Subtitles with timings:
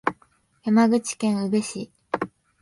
[0.63, 1.91] 山口県宇部市